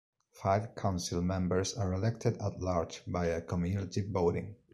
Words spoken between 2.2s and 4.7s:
at-large via cumulative voting.